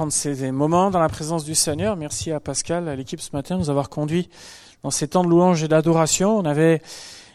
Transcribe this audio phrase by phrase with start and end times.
[0.00, 1.94] prendre ces moments dans la présence du Seigneur.
[1.94, 4.30] Merci à Pascal, à l'équipe ce matin, de nous avoir conduits
[4.82, 6.38] dans ces temps de louange et d'adoration.
[6.38, 6.80] On avait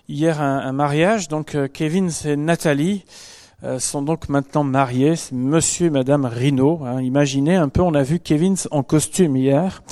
[0.09, 3.05] hier un, mariage, donc euh, Kevin et Nathalie
[3.63, 6.81] euh, sont donc maintenant mariés, Monsieur et Madame Rino.
[6.83, 7.03] Hein.
[7.03, 9.83] Imaginez un peu, on a vu Kevin en costume hier.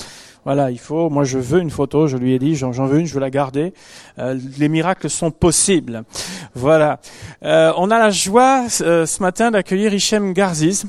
[0.44, 1.08] Voilà, il faut.
[1.10, 2.08] Moi, je veux une photo.
[2.08, 3.72] Je lui ai dit, j'en veux une, je veux la garder.
[4.18, 6.02] Euh, les miracles sont possibles.
[6.56, 6.98] Voilà.
[7.40, 10.86] On a la joie ce matin d'accueillir Hichem Garziz,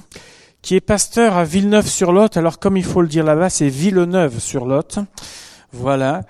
[0.66, 2.38] qui est pasteur à Villeneuve-sur-Lot.
[2.38, 4.97] Alors, comme il faut le dire là-bas, c'est Villeneuve-sur-Lot.
[5.71, 6.24] Voilà.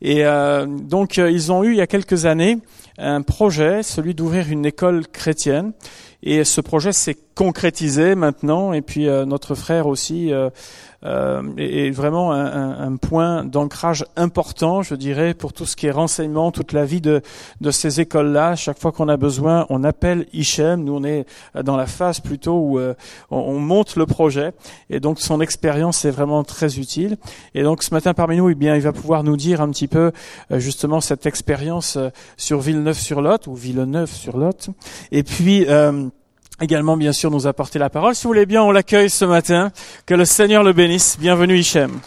[0.00, 0.22] Et
[0.68, 2.58] donc, ils ont eu il y a quelques années
[2.98, 5.72] un projet, celui d'ouvrir une école chrétienne.
[6.22, 8.72] Et ce projet s'est concrétisé maintenant.
[8.72, 10.50] Et puis notre frère aussi euh,
[11.02, 16.72] est, vraiment un, point d'ancrage important, je dirais, pour tout ce qui est renseignement, toute
[16.72, 17.22] la vie de,
[17.60, 18.56] de ces écoles-là.
[18.56, 20.84] Chaque fois qu'on a besoin, on appelle Hichem.
[20.84, 21.26] Nous, on est
[21.62, 22.94] dans la phase plutôt où euh,
[23.30, 24.52] on, monte le projet.
[24.90, 27.16] Et donc, son expérience est vraiment très utile.
[27.54, 29.88] Et donc, ce matin, parmi nous, eh bien, il va pouvoir nous dire un petit
[29.88, 30.12] peu,
[30.50, 31.98] euh, justement, cette expérience
[32.36, 34.70] sur Villeneuve-sur-Lot ou Villeneuve-sur-Lot.
[35.12, 35.66] Et puis,
[36.60, 38.14] également bien sûr nous apporter la parole.
[38.14, 39.72] Si vous voulez bien, on l'accueille ce matin.
[40.06, 41.18] Que le Seigneur le bénisse.
[41.18, 41.98] Bienvenue Hichem.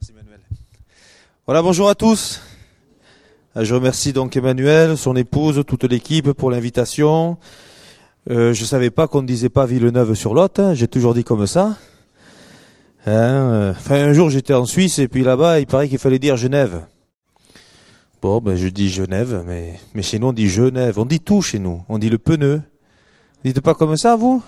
[0.00, 0.40] Merci Emmanuel.
[1.46, 2.40] Voilà, bonjour à tous.
[3.56, 7.38] Euh, je remercie donc Emmanuel, son épouse, toute l'équipe pour l'invitation.
[8.30, 10.62] Euh, je savais pas qu'on ne disait pas Villeneuve sur l'autre.
[10.62, 10.74] Hein.
[10.74, 11.76] J'ai toujours dit comme ça.
[13.06, 16.18] Hein, euh, enfin, un jour j'étais en Suisse et puis là-bas, il paraît qu'il fallait
[16.18, 16.82] dire Genève.
[18.20, 20.98] Bon, ben je dis Genève, mais, mais chez nous on dit Genève.
[20.98, 21.82] On dit tout chez nous.
[21.88, 22.62] On dit le pneu.
[23.44, 24.42] Dites pas comme ça, vous?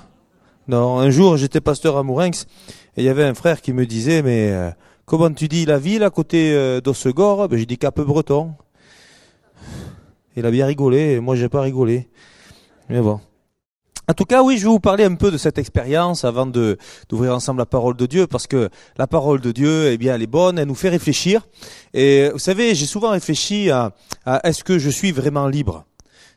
[0.67, 2.47] Non, un jour j'étais pasteur à Mourinx
[2.97, 4.71] et il y avait un frère qui me disait, mais euh,
[5.05, 7.49] comment tu dis la ville à côté euh, d'Ossegor?
[7.49, 8.55] Ben, J'ai dit Breton.
[10.37, 12.09] Il a bien rigolé et moi j'ai pas rigolé.
[12.89, 13.21] Mais bon.
[14.11, 16.79] En tout cas, oui, je vais vous parler un peu de cette expérience avant de
[17.09, 20.23] d'ouvrir ensemble la parole de Dieu, parce que la parole de Dieu, eh bien, elle
[20.23, 21.47] est bonne, elle nous fait réfléchir.
[21.95, 23.93] Et vous savez, j'ai souvent réfléchi à,
[24.43, 25.85] est-ce que je suis vraiment libre?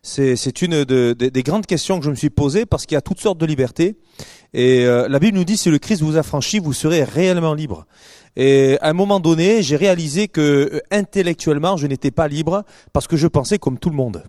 [0.04, 3.20] C'est une des grandes questions que je me suis posée, parce qu'il y a toutes
[3.20, 3.98] sortes de libertés.
[4.54, 7.56] Et euh, la Bible nous dit, si le Christ vous a franchi, vous serez réellement
[7.56, 7.88] libre.
[8.36, 13.08] Et à un moment donné, j'ai réalisé que euh, intellectuellement, je n'étais pas libre parce
[13.08, 14.26] que je pensais comme tout le monde.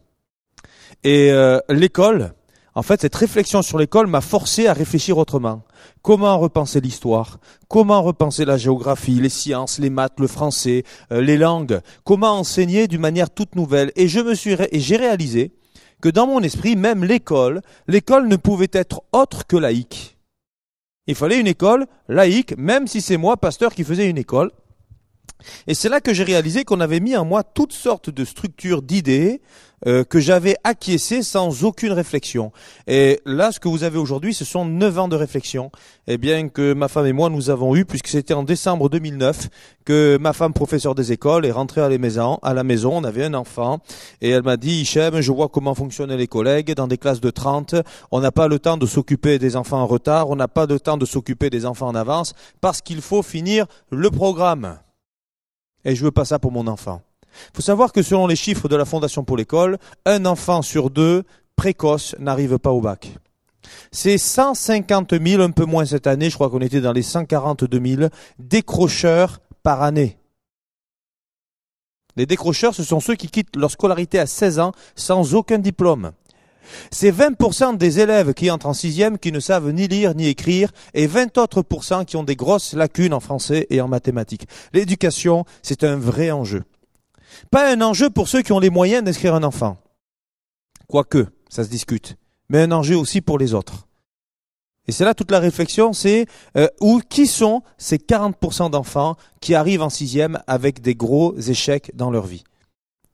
[1.02, 2.32] Et euh, l'école,
[2.74, 5.62] en fait, cette réflexion sur l'école m'a forcé à réfléchir autrement.
[6.02, 7.38] Comment repenser l'histoire?
[7.68, 11.80] Comment repenser la géographie, les sciences, les maths, le français, euh, les langues?
[12.02, 13.92] Comment enseigner d'une manière toute nouvelle?
[13.94, 15.52] Et je me suis et j'ai réalisé
[16.00, 20.18] que dans mon esprit, même l'école, l'école ne pouvait être autre que laïque.
[21.06, 24.50] Il fallait une école laïque, même si c'est moi, pasteur, qui faisais une école.
[25.66, 28.82] Et c'est là que j'ai réalisé qu'on avait mis en moi toutes sortes de structures
[28.82, 29.40] d'idées
[29.86, 32.52] euh, que j'avais acquiescées sans aucune réflexion.
[32.86, 35.70] Et là, ce que vous avez aujourd'hui, ce sont neuf ans de réflexion.
[36.06, 39.48] Eh bien, que ma femme et moi, nous avons eu, puisque c'était en décembre 2009
[39.84, 42.38] que ma femme, professeure des écoles, est rentrée à la maison.
[42.42, 43.80] À la maison, on avait un enfant,
[44.22, 47.30] et elle m'a dit, Hichem, je vois comment fonctionnent les collègues dans des classes de
[47.30, 47.74] 30.
[48.10, 50.80] On n'a pas le temps de s'occuper des enfants en retard, on n'a pas le
[50.80, 52.32] temps de s'occuper des enfants en avance,
[52.62, 54.78] parce qu'il faut finir le programme.
[55.84, 57.02] Et je veux pas ça pour mon enfant.
[57.52, 60.90] Il faut savoir que selon les chiffres de la Fondation pour l'école, un enfant sur
[60.90, 61.24] deux
[61.56, 63.12] précoce n'arrive pas au bac.
[63.92, 67.96] C'est 150 000, un peu moins cette année, je crois qu'on était dans les 142
[67.96, 68.08] 000
[68.38, 70.18] décrocheurs par année.
[72.16, 76.12] Les décrocheurs, ce sont ceux qui quittent leur scolarité à 16 ans sans aucun diplôme.
[76.90, 80.70] C'est 20% des élèves qui entrent en sixième qui ne savent ni lire ni écrire
[80.94, 81.62] et 20 autres
[82.06, 84.46] qui ont des grosses lacunes en français et en mathématiques.
[84.72, 86.62] L'éducation, c'est un vrai enjeu.
[87.50, 89.76] Pas un enjeu pour ceux qui ont les moyens d'inscrire un enfant.
[90.88, 92.16] Quoique, ça se discute.
[92.48, 93.86] Mais un enjeu aussi pour les autres.
[94.86, 96.26] Et c'est là toute la réflexion, c'est
[96.56, 101.90] euh, où qui sont ces 40% d'enfants qui arrivent en sixième avec des gros échecs
[101.94, 102.44] dans leur vie?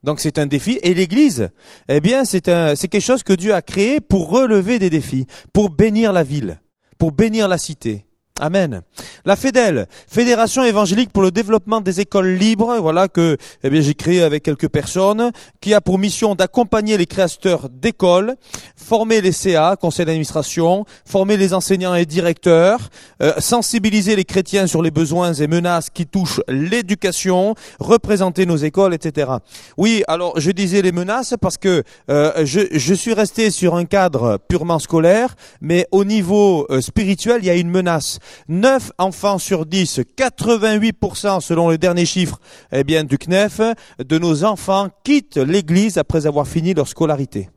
[0.02, 0.78] Donc c'est un défi.
[0.82, 1.50] Et l'Église,
[1.88, 5.70] eh bien, c'est c'est quelque chose que Dieu a créé pour relever des défis, pour
[5.70, 6.60] bénir la ville,
[6.98, 8.06] pour bénir la cité.
[8.40, 8.80] Amen.
[9.26, 13.92] La FEDEL, Fédération évangélique pour le développement des écoles libres, voilà que eh bien j'ai
[13.92, 18.36] créé avec quelques personnes, qui a pour mission d'accompagner les créateurs d'écoles,
[18.76, 22.88] former les CA, conseil d'administration, former les enseignants et directeurs,
[23.22, 28.94] euh, sensibiliser les chrétiens sur les besoins et menaces qui touchent l'éducation, représenter nos écoles,
[28.94, 29.32] etc.
[29.76, 34.38] Oui, alors je disais les menaces parce que euh, je, suis resté sur un cadre
[34.48, 38.18] purement scolaire, mais au niveau euh, spirituel, il y a une menace.
[38.48, 42.38] 9 enfants sur 10, 88% selon les derniers chiffres
[42.72, 43.60] eh du CNEF,
[43.98, 47.50] de nos enfants quittent l'église après avoir fini leur scolarité.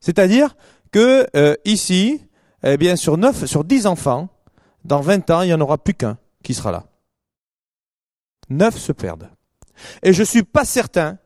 [0.00, 0.56] C'est-à-dire
[0.92, 2.22] que euh, ici,
[2.62, 4.28] eh bien, sur 9, sur 10 enfants,
[4.84, 6.84] dans 20 ans, il n'y en aura plus qu'un qui sera là.
[8.48, 9.30] 9 se perdent.
[10.02, 11.18] Et je suis pas certain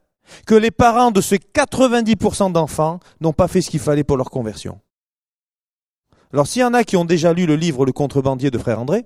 [0.46, 4.30] que les parents de ces 90% d'enfants n'ont pas fait ce qu'il fallait pour leur
[4.30, 4.80] conversion.
[6.34, 8.80] Alors s'il y en a qui ont déjà lu le livre Le contrebandier de frère
[8.80, 9.04] André,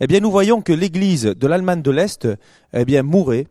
[0.00, 2.26] eh bien nous voyons que l'église de l'Allemagne de l'Est
[2.72, 3.46] eh bien mourait,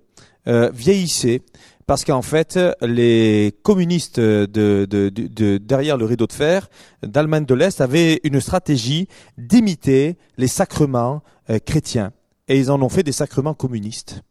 [0.49, 1.43] euh, vieillissait,
[1.87, 6.69] parce qu'en fait les communistes de, derrière le rideau de fer
[7.01, 9.07] d'Allemagne de l'Est avaient une stratégie
[9.37, 12.11] d'imiter les sacrements euh, chrétiens,
[12.49, 14.21] et ils en ont fait des sacrements communistes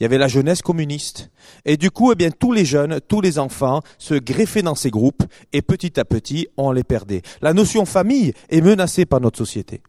[0.00, 1.30] il y avait la jeunesse communiste.
[1.66, 4.90] Et du coup, eh bien, tous les jeunes, tous les enfants se greffaient dans ces
[4.90, 7.20] groupes et petit à petit, on les perdait.
[7.42, 9.82] La notion famille est menacée par notre société.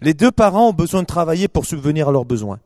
[0.00, 2.60] Les deux parents ont besoin de travailler pour subvenir à leurs besoins.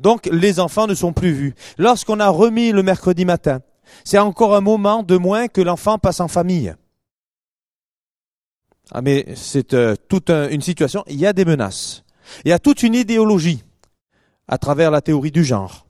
[0.00, 1.54] Donc, les enfants ne sont plus vus.
[1.78, 3.60] Lorsqu'on a remis le mercredi matin,
[4.04, 6.74] c'est encore un moment de moins que l'enfant passe en famille.
[8.90, 12.02] Ah mais c'est euh, toute une situation, il y a des menaces.
[12.44, 13.62] Il y a toute une idéologie
[14.50, 15.86] à travers la théorie du genre,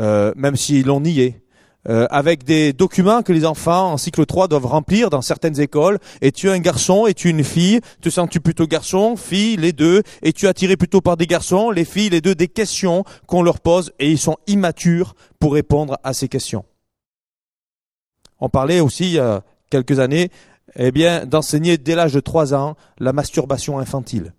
[0.00, 1.40] euh, même si l'on nié,
[1.88, 6.00] euh, avec des documents que les enfants en cycle 3 doivent remplir dans certaines écoles.
[6.20, 7.06] Es-tu un garçon?
[7.06, 7.80] Es-tu une fille?
[8.02, 10.02] Te sens-tu plutôt garçon, fille, les deux?
[10.20, 12.34] Es-tu attiré plutôt par des garçons, les filles, les deux?
[12.34, 16.64] Des questions qu'on leur pose et ils sont immatures pour répondre à ces questions.
[18.40, 20.30] On parlait aussi il y a quelques années
[20.74, 24.34] eh bien, d'enseigner dès l'âge de 3 ans la masturbation infantile.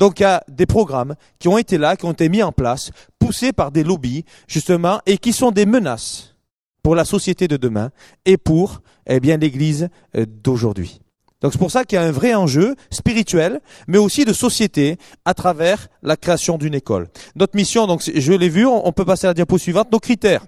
[0.00, 2.52] Donc il y a des programmes qui ont été là, qui ont été mis en
[2.52, 6.34] place, poussés par des lobbies, justement, et qui sont des menaces
[6.82, 7.90] pour la société de demain
[8.24, 11.02] et pour eh bien l'Église euh, d'aujourd'hui.
[11.42, 14.96] Donc c'est pour ça qu'il y a un vrai enjeu spirituel, mais aussi de société
[15.26, 17.08] à travers la création d'une école.
[17.36, 20.46] Notre mission, donc je l'ai vu, on peut passer à la diapo suivante, nos critères.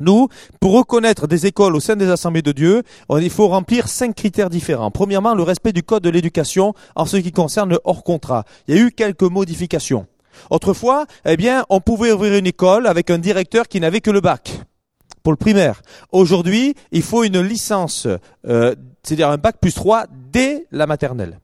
[0.00, 0.28] Nous,
[0.60, 4.50] pour reconnaître des écoles au sein des assemblées de Dieu, il faut remplir cinq critères
[4.50, 4.92] différents.
[4.92, 8.44] Premièrement, le respect du code de l'éducation en ce qui concerne le hors contrat.
[8.68, 10.06] Il y a eu quelques modifications.
[10.50, 14.20] Autrefois, eh bien, on pouvait ouvrir une école avec un directeur qui n'avait que le
[14.20, 14.60] bac
[15.24, 15.82] pour le primaire.
[16.12, 18.06] Aujourd'hui, il faut une licence,
[18.46, 21.40] euh, c'est-à-dire un bac plus 3 dès la maternelle.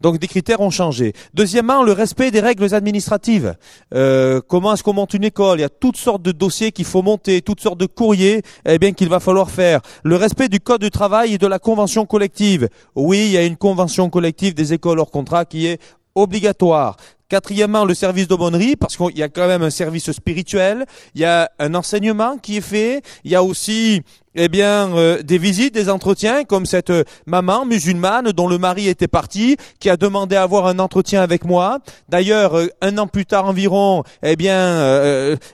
[0.00, 1.12] Donc des critères ont changé.
[1.34, 3.56] Deuxièmement, le respect des règles administratives.
[3.94, 5.58] Euh, comment est-ce qu'on monte une école?
[5.58, 8.78] Il y a toutes sortes de dossiers qu'il faut monter, toutes sortes de courriers eh
[8.78, 9.80] bien qu'il va falloir faire.
[10.02, 12.68] Le respect du code du travail et de la convention collective.
[12.94, 15.80] Oui, il y a une convention collective des écoles hors contrat qui est
[16.14, 16.96] obligatoire.
[17.28, 20.86] Quatrièmement, le service d'aumônerie, parce qu'il y a quand même un service spirituel,
[21.16, 24.02] il y a un enseignement qui est fait, il y a aussi
[24.36, 28.86] eh bien euh, des visites, des entretiens, comme cette euh, maman musulmane dont le mari
[28.86, 31.80] était parti, qui a demandé à avoir un entretien avec moi.
[32.08, 34.56] D'ailleurs, euh, un an plus tard environ, eh bien,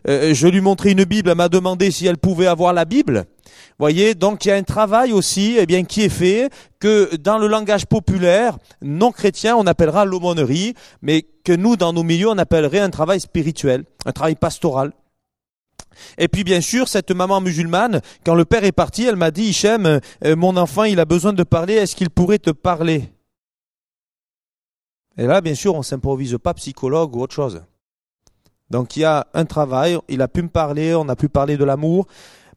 [0.05, 3.25] je lui montrais une Bible, elle m'a demandé si elle pouvait avoir la Bible.
[3.79, 7.39] Voyez, donc il y a un travail aussi, eh bien, qui est fait que dans
[7.39, 12.39] le langage populaire non chrétien, on appellera l'aumônerie, mais que nous, dans nos milieux, on
[12.39, 14.93] appellerait un travail spirituel, un travail pastoral.
[16.19, 19.45] Et puis bien sûr, cette maman musulmane, quand le père est parti, elle m'a dit,
[19.45, 23.13] Hichem, euh, mon enfant, il a besoin de parler, est-ce qu'il pourrait te parler?
[25.19, 27.63] Et là, bien sûr, on s'improvise pas psychologue ou autre chose.
[28.71, 31.59] Donc il y a un travail, il a pu me parler, on a pu parler
[31.59, 32.07] de l'amour,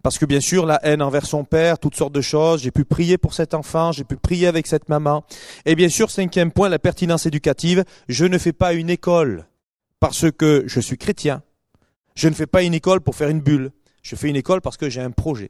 [0.05, 2.85] parce que bien sûr, la haine envers son père, toutes sortes de choses, j'ai pu
[2.85, 5.25] prier pour cet enfant, j'ai pu prier avec cette maman.
[5.65, 9.47] Et bien sûr, cinquième point, la pertinence éducative, je ne fais pas une école
[9.99, 11.41] parce que je suis chrétien,
[12.13, 13.71] je ne fais pas une école pour faire une bulle.
[14.03, 15.49] Je fais une école parce que j'ai un projet.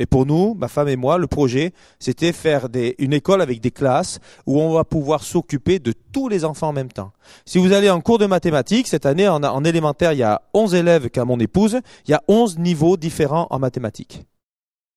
[0.00, 3.60] Et pour nous, ma femme et moi, le projet, c'était faire des, une école avec
[3.60, 7.12] des classes où on va pouvoir s'occuper de tous les enfants en même temps.
[7.44, 10.40] Si vous allez en cours de mathématiques, cette année, en, en élémentaire, il y a
[10.54, 14.24] 11 élèves qu'à mon épouse, il y a 11 niveaux différents en mathématiques.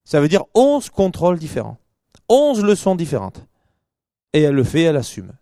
[0.06, 1.78] Ça veut dire 11 contrôles différents.
[2.30, 3.46] 11 leçons différentes.
[4.32, 5.34] Et elle le fait, elle assume.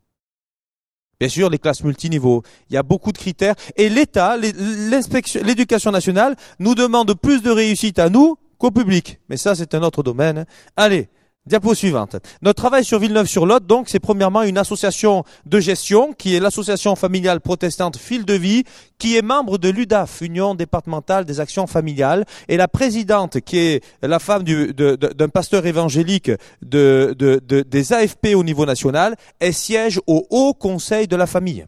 [1.20, 2.42] Bien sûr, les classes multiniveaux.
[2.72, 3.54] Il y a beaucoup de critères.
[3.76, 9.20] Et l'État, l'éducation nationale, nous demande plus de réussite à nous qu'au public.
[9.28, 10.46] Mais ça, c'est un autre domaine.
[10.78, 11.10] Allez.
[11.48, 12.18] Diapo suivante.
[12.44, 17.42] Notre travail sur Villeneuve-sur-Lot, donc, c'est premièrement une association de gestion qui est l'association familiale
[17.42, 18.64] protestante Fil de Vie,
[19.00, 23.84] qui est membre de l'UDAF, Union départementale des actions familiales, et la présidente, qui est
[24.04, 26.30] la femme d'un pasteur évangélique
[26.62, 31.66] de, des AFP au niveau national, elle siège au Haut Conseil de la famille.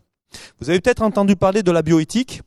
[0.60, 2.44] Vous avez peut-être entendu parler de la bioéthique.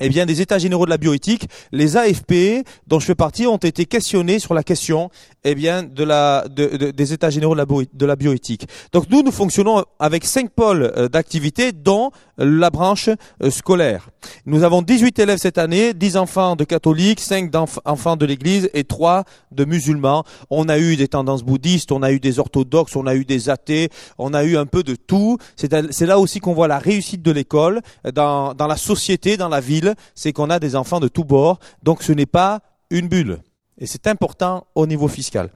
[0.00, 3.56] Eh bien, des États généraux de la bioéthique, les AFP, dont je fais partie, ont
[3.56, 5.10] été questionnés sur la question,
[5.44, 8.66] eh bien, de la, de, des États généraux de la, de la, bioéthique.
[8.92, 13.08] Donc, nous, nous fonctionnons avec cinq pôles euh, d'activité, dont la branche
[13.42, 14.08] euh, scolaire.
[14.46, 17.52] Nous avons 18 élèves cette année, 10 enfants de catholiques, 5
[17.84, 20.24] enfants de l'église et 3 de musulmans.
[20.50, 23.48] On a eu des tendances bouddhistes, on a eu des orthodoxes, on a eu des
[23.50, 25.38] athées, on a eu un peu de tout.
[25.56, 27.80] C'est là aussi qu'on voit la réussite de l'école
[28.12, 29.83] dans, dans la société, dans la ville
[30.14, 32.60] c'est qu'on a des enfants de tous bords, donc ce n'est pas
[32.90, 33.40] une bulle.
[33.78, 35.50] Et c'est important au niveau fiscal.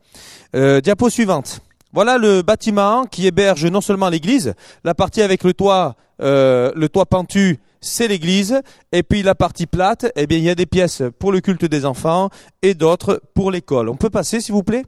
[0.55, 1.61] Euh, diapo suivante.
[1.93, 4.55] Voilà le bâtiment qui héberge non seulement l'église,
[4.85, 8.61] la partie avec le toit, euh, le toit pentu, c'est l'église,
[8.93, 11.65] et puis la partie plate, eh bien il y a des pièces pour le culte
[11.65, 12.29] des enfants
[12.61, 13.89] et d'autres pour l'école.
[13.89, 14.85] On peut passer s'il vous plaît?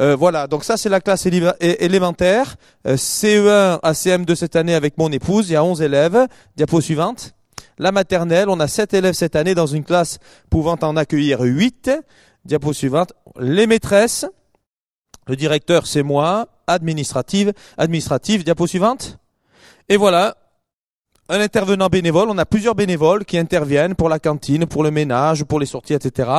[0.00, 5.10] Euh, voilà, donc ça c'est la classe élémentaire, CE1 à CM2 cette année avec mon
[5.10, 6.26] épouse, il y a 11 élèves.
[6.56, 7.34] Diapo suivante.
[7.78, 10.18] La maternelle, on a 7 élèves cette année dans une classe
[10.50, 11.90] pouvant en accueillir 8.
[12.44, 13.12] Diapo suivante.
[13.38, 14.26] Les maîtresses.
[15.26, 16.48] Le directeur, c'est moi.
[16.66, 17.52] Administrative.
[17.76, 18.42] Administrative.
[18.42, 19.18] Diapo suivante.
[19.88, 20.36] Et voilà.
[21.28, 22.30] Un intervenant bénévole.
[22.30, 25.94] On a plusieurs bénévoles qui interviennent pour la cantine, pour le ménage, pour les sorties,
[25.94, 26.30] etc.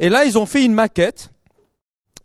[0.00, 1.30] Et là, ils ont fait une maquette.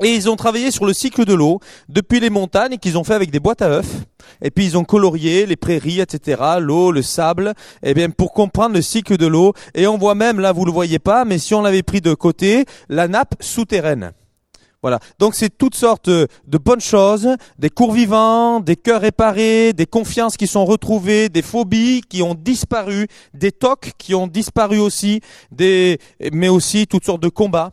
[0.03, 3.13] Et ils ont travaillé sur le cycle de l'eau depuis les montagnes qu'ils ont fait
[3.13, 4.05] avec des boîtes à œufs.
[4.41, 8.33] Et puis ils ont colorié les prairies, etc., l'eau, le sable, et eh bien pour
[8.33, 9.53] comprendre le cycle de l'eau.
[9.73, 12.13] Et on voit même, là vous le voyez pas, mais si on l'avait pris de
[12.13, 14.11] côté, la nappe souterraine.
[14.81, 14.99] Voilà.
[15.19, 20.35] Donc c'est toutes sortes de bonnes choses, des cours vivants, des cœurs réparés, des confiances
[20.35, 25.99] qui sont retrouvées, des phobies qui ont disparu, des tocs qui ont disparu aussi, des,
[26.33, 27.71] mais aussi toutes sortes de combats.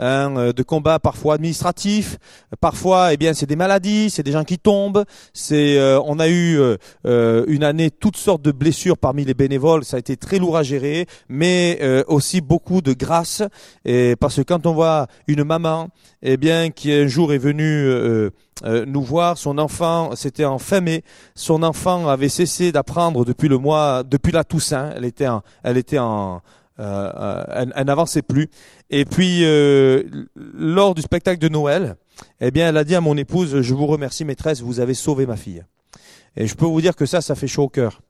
[0.00, 2.18] Hein, euh, de combats parfois administratifs,
[2.60, 6.28] parfois eh bien c'est des maladies, c'est des gens qui tombent, c'est euh, on a
[6.28, 6.56] eu
[7.04, 10.56] euh, une année toutes sortes de blessures parmi les bénévoles, ça a été très lourd
[10.56, 13.42] à gérer, mais aussi beaucoup de grâce
[13.84, 15.88] et parce que quand on voit une maman
[16.22, 17.90] eh bien qui un jour est venue
[18.64, 21.02] nous voir, son enfant, c'était en fin mai,
[21.34, 25.76] son enfant avait cessé d'apprendre depuis le mois, depuis la Toussaint, elle était en, elle
[25.76, 26.40] était en,
[26.80, 28.48] euh, elle, elle n'avançait plus.
[28.90, 30.02] Et puis, euh,
[30.36, 31.96] lors du spectacle de Noël,
[32.40, 35.26] eh bien, elle a dit à mon épouse, je vous remercie maîtresse, vous avez sauvé
[35.26, 35.64] ma fille.
[36.36, 38.00] Et je peux vous dire que ça, ça fait chaud au cœur.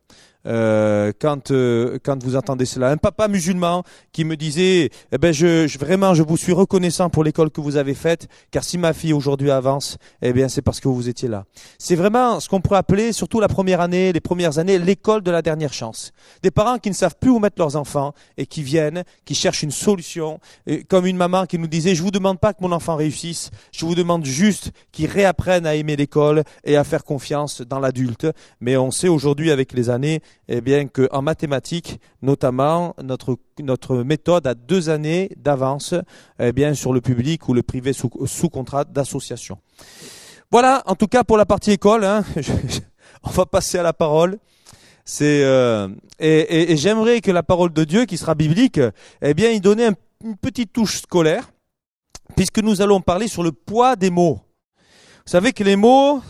[0.47, 2.90] Euh, quand euh, quand vous entendez cela.
[2.90, 7.11] Un papa musulman qui me disait, eh ben je, je, vraiment je vous suis reconnaissant
[7.11, 10.62] pour l'école que vous avez faite, car si ma fille aujourd'hui avance, eh bien c'est
[10.62, 11.45] parce que vous étiez là.
[11.78, 15.30] C'est vraiment ce qu'on pourrait appeler, surtout la première année, les premières années, l'école de
[15.33, 16.12] la dernière chance.
[16.42, 19.64] Des parents qui ne savent plus où mettre leurs enfants et qui viennent, qui cherchent
[19.64, 20.38] une solution,
[20.88, 23.85] comme une maman qui nous disait, je vous demande pas que mon enfant réussisse, je
[23.85, 28.26] vous demande juste qu'il réapprenne à aimer l'école et à faire confiance dans l'adulte.
[28.61, 34.47] Mais on sait aujourd'hui avec les années eh bien qu'en mathématiques, notamment, notre, notre méthode
[34.47, 35.95] a deux années d'avance
[36.39, 39.59] eh bien, sur le public ou le privé sous, sous contrat d'association.
[40.51, 42.25] Voilà, en tout cas pour la partie école, hein,
[43.23, 44.39] on va passer à la parole.
[45.05, 48.81] C'est euh, et, et, j'aimerais que la parole de Dieu, qui sera biblique,
[49.23, 49.91] eh bien, y donnait
[50.25, 51.51] une petite touche scolaire,
[52.37, 54.41] puisque nous allons parler sur le poids des mots.
[55.27, 56.23] Vous savez que les mots,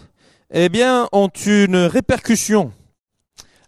[0.51, 2.73] eh bien, ont une répercussion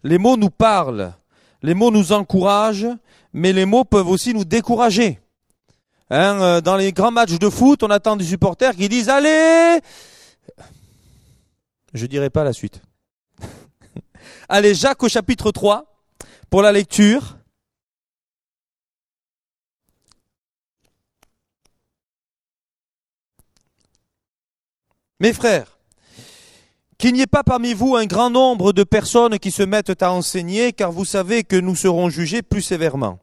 [0.03, 1.15] les mots nous parlent,
[1.63, 2.89] les mots nous encouragent,
[3.33, 5.21] mais les mots peuvent aussi nous décourager.
[6.11, 9.81] Hein, euh, dans les grands matchs de foot, on attend des supporters qui disent Allez
[11.95, 12.83] Je dirai pas la suite.
[14.49, 15.85] Allez, Jacques au chapitre 3
[16.49, 17.37] pour la lecture.
[25.21, 25.79] Mes frères,
[27.01, 30.13] qu'il n'y ait pas parmi vous un grand nombre de personnes qui se mettent à
[30.13, 33.19] enseigner, car vous savez que nous serons jugés plus sévèrement.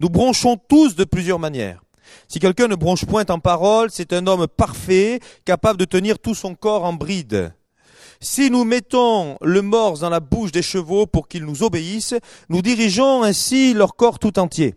[0.00, 1.84] Nous bronchons tous de plusieurs manières.
[2.26, 6.34] Si quelqu'un ne bronche point en parole, c'est un homme parfait, capable de tenir tout
[6.34, 7.54] son corps en bride.
[8.20, 12.16] Si nous mettons le morse dans la bouche des chevaux pour qu'ils nous obéissent,
[12.48, 14.74] nous dirigeons ainsi leur corps tout entier.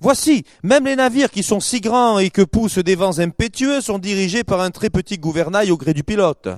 [0.00, 3.98] Voici, même les navires qui sont si grands et que poussent des vents impétueux sont
[3.98, 6.48] dirigés par un très petit gouvernail au gré du pilote.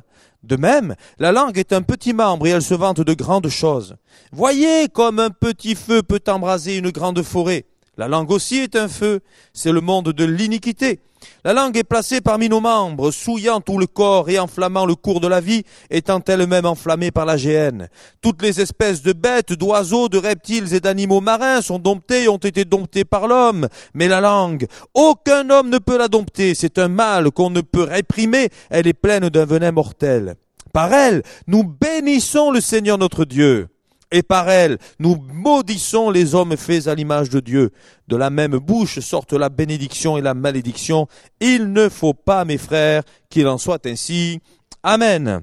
[0.46, 3.96] De même, la langue est un petit membre et elle se vante de grandes choses.
[4.30, 7.64] Voyez comme un petit feu peut embraser une grande forêt.
[7.96, 9.20] La langue aussi est un feu,
[9.52, 11.00] c'est le monde de l'iniquité.
[11.46, 15.20] La langue est placée parmi nos membres, souillant tout le corps et enflammant le cours
[15.20, 17.88] de la vie, étant elle-même enflammée par la géhenne.
[18.20, 22.36] Toutes les espèces de bêtes, d'oiseaux, de reptiles et d'animaux marins sont domptées et ont
[22.36, 23.68] été domptées par l'homme.
[23.94, 27.84] Mais la langue, aucun homme ne peut la dompter, c'est un mal qu'on ne peut
[27.84, 30.34] réprimer, elle est pleine d'un venin mortel.
[30.72, 33.68] Par elle, nous bénissons le Seigneur notre Dieu.
[34.12, 37.70] Et par elle, nous maudissons les hommes faits à l'image de Dieu.
[38.06, 41.08] De la même bouche sortent la bénédiction et la malédiction.
[41.40, 44.40] Il ne faut pas, mes frères, qu'il en soit ainsi.
[44.82, 45.42] Amen.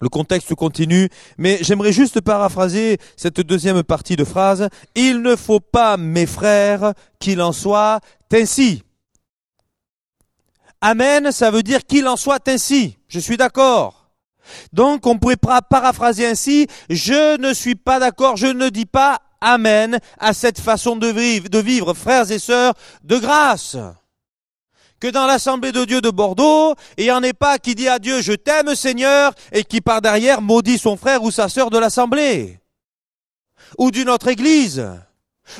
[0.00, 1.08] Le contexte continue,
[1.38, 4.68] mais j'aimerais juste paraphraser cette deuxième partie de phrase.
[4.94, 8.00] Il ne faut pas, mes frères, qu'il en soit
[8.32, 8.82] ainsi.
[10.82, 12.98] Amen, ça veut dire qu'il en soit ainsi.
[13.08, 13.95] Je suis d'accord.
[14.72, 19.98] Donc on pourrait paraphraser ainsi, je ne suis pas d'accord, je ne dis pas Amen
[20.18, 21.08] à cette façon de
[21.60, 22.72] vivre, frères et sœurs,
[23.04, 23.76] de grâce
[25.00, 27.98] que dans l'Assemblée de Dieu de Bordeaux, il n'y en ait pas qui dit à
[27.98, 31.78] Dieu je t'aime Seigneur et qui par derrière maudit son frère ou sa sœur de
[31.78, 32.60] l'Assemblée.
[33.78, 34.86] Ou d'une autre église.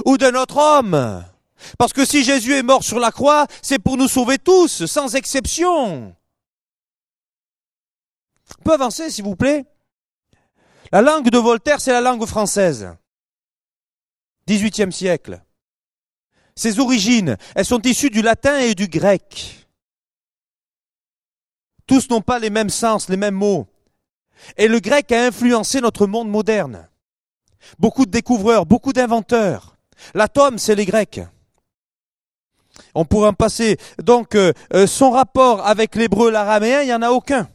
[0.05, 1.25] Ou d'un autre homme.
[1.79, 5.15] Parce que si Jésus est mort sur la croix, c'est pour nous sauver tous, sans
[5.15, 6.15] exception.
[8.67, 9.65] Peut avancer, s'il vous plaît?
[10.91, 12.89] La langue de Voltaire, c'est la langue française.
[14.49, 15.41] 18e siècle.
[16.57, 19.69] Ses origines, elles sont issues du latin et du grec.
[21.87, 23.69] Tous n'ont pas les mêmes sens, les mêmes mots.
[24.57, 26.89] Et le grec a influencé notre monde moderne.
[27.79, 29.77] Beaucoup de découvreurs, beaucoup d'inventeurs.
[30.13, 31.21] L'atome, c'est les Grecs.
[32.97, 33.79] On pourrait en passer.
[34.03, 37.49] Donc, euh, euh, son rapport avec l'hébreu, l'araméen, il n'y en a aucun.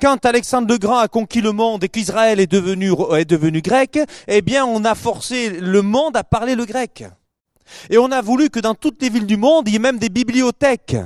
[0.00, 4.64] Quand Alexandre le Grand a conquis le monde et qu'Israël est devenu, grec, eh bien,
[4.64, 7.04] on a forcé le monde à parler le grec.
[7.90, 9.98] Et on a voulu que dans toutes les villes du monde, il y ait même
[9.98, 10.96] des bibliothèques.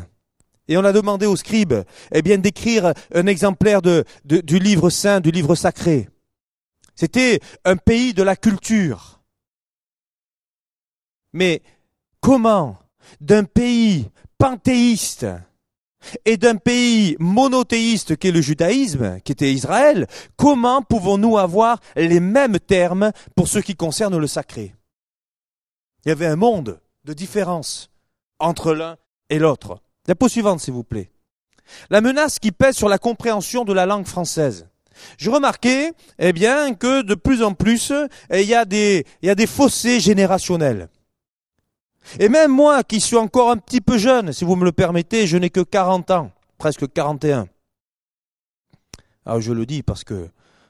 [0.69, 5.31] Et on a demandé aux scribes, eh bien, d'écrire un exemplaire du livre saint, du
[5.31, 6.09] livre sacré.
[6.95, 9.21] C'était un pays de la culture.
[11.33, 11.63] Mais
[12.21, 12.79] comment,
[13.21, 15.27] d'un pays panthéiste
[16.25, 22.59] et d'un pays monothéiste qu'est le judaïsme, qui était Israël, comment pouvons-nous avoir les mêmes
[22.59, 24.75] termes pour ce qui concerne le sacré?
[26.05, 27.91] Il y avait un monde de différence
[28.39, 28.97] entre l'un
[29.29, 29.81] et l'autre.
[30.07, 31.11] La peau suivante, s'il vous plaît.
[31.91, 34.69] La menace qui pèse sur la compréhension de la langue française.
[35.19, 37.93] Je remarquais, eh bien, que de plus en plus,
[38.31, 40.89] eh, il y a des, il y a des fossés générationnels.
[42.19, 45.27] Et même moi, qui suis encore un petit peu jeune, si vous me le permettez,
[45.27, 47.49] je n'ai que 40 ans, presque 41.
[49.27, 50.29] Alors ah, je le dis parce que,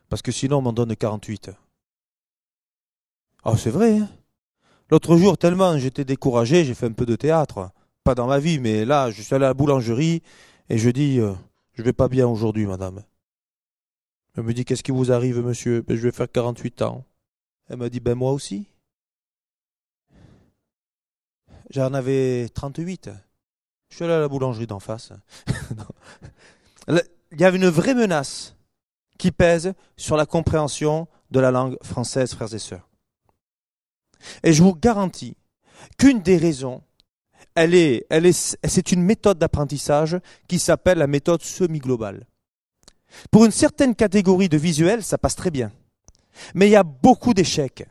[0.09, 1.51] parce que sinon on m'en donne 48.
[3.45, 4.09] Ah, c'est vrai, hein
[4.91, 7.71] L'autre jour, tellement j'étais découragé, j'ai fait un peu de théâtre.
[8.03, 10.23] Pas dans ma vie, mais là, je suis allé à la boulangerie
[10.69, 11.33] et je dis euh,
[11.75, 13.05] Je vais pas bien aujourd'hui, madame.
[14.37, 15.83] Elle me dit Qu'est-ce qui vous arrive, monsieur?
[15.83, 17.05] Ben, Je vais faire 48 ans.
[17.69, 18.67] Elle m'a dit Ben, moi aussi.
[21.71, 23.11] J'en avais 38.
[23.89, 25.13] Je suis allé à la boulangerie d'en face.
[26.89, 28.57] Il y avait une vraie menace
[29.19, 32.89] qui pèse sur la compréhension de la langue française, frères et sœurs.
[34.43, 35.37] Et je vous garantis
[35.97, 36.83] qu'une des raisons,
[37.57, 38.07] est,
[38.65, 42.27] c'est une méthode d'apprentissage qui s'appelle la méthode semi-globale.
[43.31, 45.71] Pour une certaine catégorie de visuels, ça passe très bien.
[46.55, 47.87] Mais il y a beaucoup d'échecs.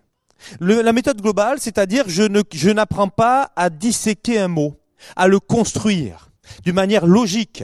[0.60, 4.78] La méthode globale, c'est-à-dire je, ne, je n'apprends pas à disséquer un mot,
[5.16, 6.30] à le construire
[6.64, 7.64] d'une manière logique.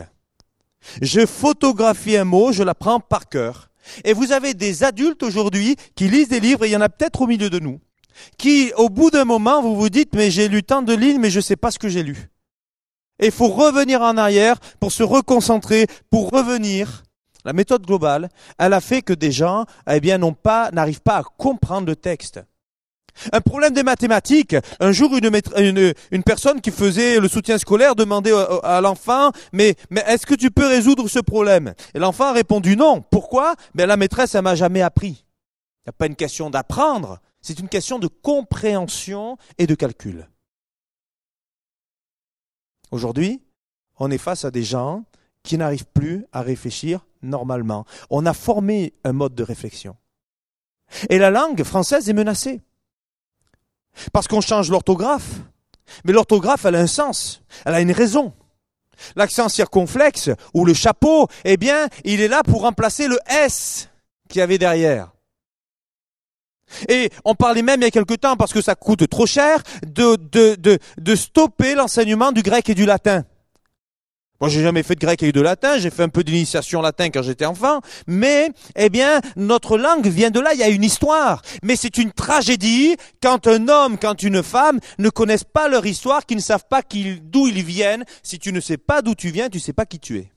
[1.01, 3.69] Je photographie un mot, je l'apprends par cœur.
[4.03, 6.89] Et vous avez des adultes aujourd'hui qui lisent des livres, et il y en a
[6.89, 7.79] peut-être au milieu de nous,
[8.37, 11.29] qui, au bout d'un moment, vous vous dites, mais j'ai lu tant de lignes, mais
[11.29, 12.29] je ne sais pas ce que j'ai lu.
[13.19, 17.03] Et il faut revenir en arrière pour se reconcentrer, pour revenir.
[17.45, 21.17] La méthode globale, elle a fait que des gens, eh bien, n'ont pas, n'arrivent pas
[21.17, 22.41] à comprendre le texte.
[23.31, 24.55] Un problème des mathématiques.
[24.79, 30.25] Un jour, une, personne qui faisait le soutien scolaire demandait à, l'enfant, mais, mais est-ce
[30.25, 31.73] que tu peux résoudre ce problème?
[31.93, 33.01] Et l'enfant a répondu non.
[33.01, 33.55] Pourquoi?
[33.73, 35.25] Ben la maîtresse, elle m'a jamais appris.
[35.85, 40.27] Il n'y a pas une question d'apprendre, c'est une question de compréhension et de calcul.
[42.91, 43.41] Aujourd'hui,
[43.99, 45.03] on est face à des gens
[45.43, 47.85] qui n'arrivent plus à réfléchir normalement.
[48.09, 49.95] On a formé un mode de réflexion.
[51.09, 52.61] Et la langue française est menacée.
[54.13, 55.29] Parce qu'on change l'orthographe.
[56.03, 57.41] Mais l'orthographe, elle a un sens.
[57.65, 58.33] Elle a une raison.
[59.15, 63.89] L'accent circonflexe ou le chapeau, eh bien, il est là pour remplacer le S
[64.29, 65.11] qu'il y avait derrière.
[66.89, 69.61] Et on parlait même il y a quelque temps, parce que ça coûte trop cher,
[69.85, 73.23] de, de, de, de stopper l'enseignement du grec et du latin.
[74.47, 77.21] J'ai jamais fait de grec et de latin, j'ai fait un peu d'initiation latin quand
[77.21, 81.41] j'étais enfant, mais, eh bien, notre langue vient de là, il y a une histoire.
[81.63, 86.25] Mais c'est une tragédie quand un homme, quand une femme ne connaissent pas leur histoire,
[86.25, 88.05] qui ne savent pas d'où ils viennent.
[88.23, 90.31] Si tu ne sais pas d'où tu viens, tu ne sais pas qui tu es.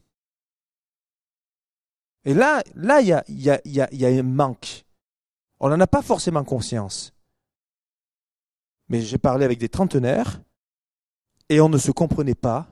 [2.25, 4.85] Et là, là, il y a, y, a, y a un manque
[5.61, 7.15] On n'en a pas forcément conscience.
[8.89, 10.41] Mais j'ai parlé avec des trentenaires
[11.49, 12.67] et on ne se comprenait pas.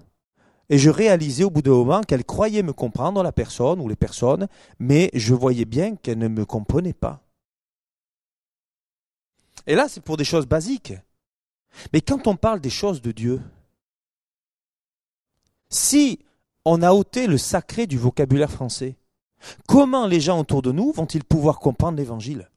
[0.68, 3.96] Et je réalisais au bout d'un moment qu'elle croyait me comprendre, la personne ou les
[3.96, 4.48] personnes,
[4.78, 7.22] mais je voyais bien qu'elle ne me comprenait pas.
[9.66, 10.94] Et là, c'est pour des choses basiques.
[11.92, 13.40] Mais quand on parle des choses de Dieu,
[15.68, 16.20] si
[16.64, 18.96] on a ôté le sacré du vocabulaire français,
[19.68, 22.48] comment les gens autour de nous vont-ils pouvoir comprendre l'Évangile?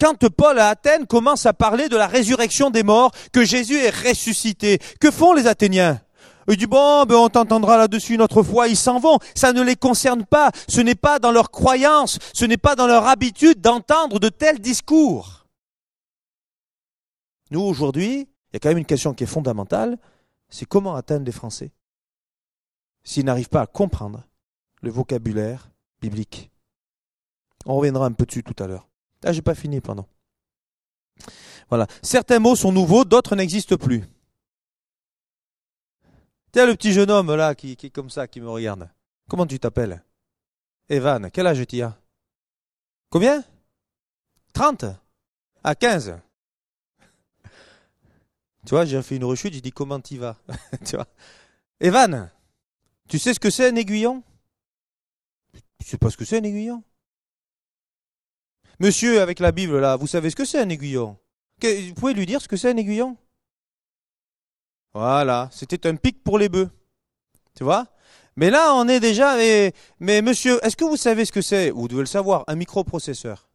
[0.00, 4.08] Quand Paul à Athènes commence à parler de la résurrection des morts, que Jésus est
[4.08, 6.00] ressuscité, que font les Athéniens?
[6.48, 9.18] Il dit bon, ben on t'entendra là-dessus une autre fois, ils s'en vont.
[9.34, 10.50] Ça ne les concerne pas.
[10.68, 14.58] Ce n'est pas dans leur croyance, ce n'est pas dans leur habitude d'entendre de tels
[14.58, 15.46] discours.
[17.50, 19.98] Nous, aujourd'hui, il y a quand même une question qui est fondamentale,
[20.48, 21.72] c'est comment atteindre les Français
[23.02, 24.24] s'ils n'arrivent pas à comprendre
[24.82, 26.50] le vocabulaire biblique.
[27.66, 28.88] On reviendra un peu dessus tout à l'heure.
[29.24, 30.06] Ah, j'ai pas fini, pardon.
[31.68, 31.86] Voilà.
[32.02, 34.04] Certains mots sont nouveaux, d'autres n'existent plus.
[36.52, 38.90] Tiens, le petit jeune homme là qui, est comme ça, qui me regarde.
[39.28, 40.04] Comment tu t'appelles?
[40.88, 41.96] Evan, quel âge tu as?
[43.08, 43.44] Combien?
[44.52, 44.84] 30
[45.62, 46.18] À 15
[48.66, 50.36] Tu vois, j'ai fait une rechute, j'ai dit comment tu vas?
[50.84, 51.06] Tu vois?
[51.78, 52.30] Evan,
[53.08, 54.22] tu sais ce que c'est un aiguillon?
[55.78, 56.82] Tu sais pas ce que c'est un aiguillon?
[58.80, 61.16] Monsieur, avec la Bible là, vous savez ce que c'est un aiguillon?
[61.62, 63.16] Vous pouvez lui dire ce que c'est un aiguillon?
[64.92, 66.70] Voilà, c'était un pic pour les bœufs.
[67.54, 67.86] Tu vois?
[68.36, 69.36] Mais là, on est déjà.
[69.98, 71.70] Mais, monsieur, est-ce que vous savez ce que c'est?
[71.70, 73.48] Vous devez le savoir, un microprocesseur.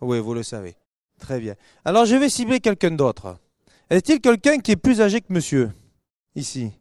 [0.00, 0.76] Oui, vous le savez.
[1.18, 1.54] Très bien.
[1.84, 3.38] Alors, je vais cibler quelqu'un d'autre.
[3.90, 5.72] Est-il quelqu'un qui est plus âgé que monsieur?
[6.34, 6.72] Ici.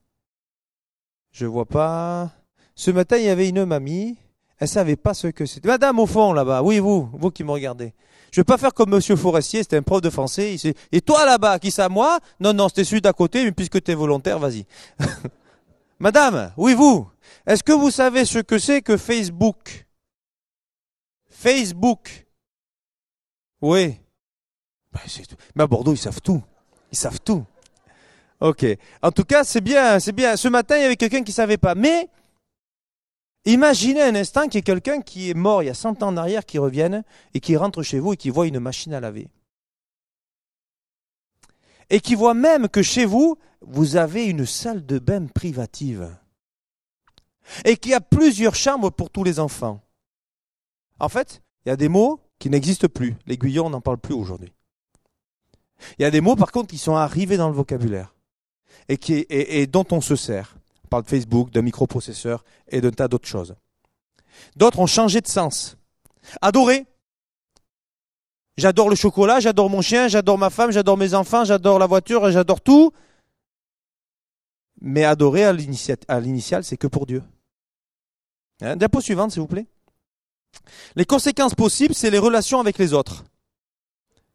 [1.32, 2.32] Je vois pas.
[2.76, 4.18] Ce matin, il y avait une mamie
[4.62, 5.68] elle savait pas ce que c'était.
[5.68, 7.96] Madame au fond là-bas, oui vous, vous qui me regardez.
[8.32, 10.56] Je vais pas faire comme Monsieur Forestier, c'était un prof de français.
[10.92, 12.20] Et toi là-bas, qui ça moi?
[12.40, 14.68] Non, non, c'était celui d'à côté, mais puisque tu es volontaire, vas-y.
[16.00, 17.10] Madame, oui vous,
[17.48, 19.88] est-ce que vous savez ce que c'est que Facebook?
[21.28, 22.28] Facebook.
[23.62, 23.98] Oui.
[24.92, 25.00] Ben,
[25.56, 26.44] mais à Bordeaux, ils savent tout.
[26.92, 27.44] Ils savent tout.
[28.40, 28.64] Ok.
[29.02, 30.38] En tout cas, c'est bien, c'est bien.
[30.38, 31.74] Ce matin, il y avait quelqu'un qui savait pas.
[31.74, 32.10] Mais
[33.46, 36.10] Imaginez un instant qu'il y ait quelqu'un qui est mort il y a 100 ans
[36.10, 39.00] en arrière qui revienne et qui rentre chez vous et qui voit une machine à
[39.00, 39.30] laver.
[41.90, 46.16] Et qui voit même que chez vous, vous avez une salle de bain privative.
[47.66, 49.82] Et qu'il y a plusieurs chambres pour tous les enfants.
[51.00, 53.16] En fait, il y a des mots qui n'existent plus.
[53.26, 54.54] L'aiguillon, on n'en parle plus aujourd'hui.
[55.98, 58.16] Il y a des mots, par contre, qui sont arrivés dans le vocabulaire
[58.88, 60.56] et, dont on se sert
[60.92, 63.56] parle de Facebook, d'un microprocesseur et d'un tas d'autres choses.
[64.56, 65.78] D'autres ont changé de sens.
[66.42, 66.86] Adorer.
[68.58, 72.30] J'adore le chocolat, j'adore mon chien, j'adore ma femme, j'adore mes enfants, j'adore la voiture,
[72.30, 72.92] j'adore tout.
[74.82, 77.24] Mais adorer à l'initial, c'est que pour Dieu.
[78.62, 79.68] Hein, diapo suivante, s'il vous plaît.
[80.96, 83.24] Les conséquences possibles, c'est les relations avec les autres.